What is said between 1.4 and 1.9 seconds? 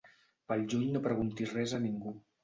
res a